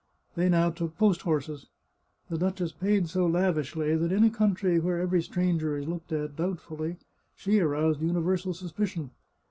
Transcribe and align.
They 0.33 0.49
now 0.49 0.71
took 0.71 0.97
post 0.97 1.21
horses. 1.21 1.67
The 2.27 2.37
duchess 2.39 2.71
paid 2.71 3.07
so 3.07 3.27
lavishly, 3.27 3.95
that 3.95 4.11
in 4.11 4.23
a 4.23 4.31
country, 4.31 4.79
where 4.79 4.99
every 4.99 5.21
stranger 5.21 5.77
is 5.77 5.87
looked 5.87 6.11
at 6.11 6.35
doubtfully, 6.37 6.97
she 7.35 7.59
aroused 7.59 8.01
universal 8.01 8.55
suspicion. 8.55 9.11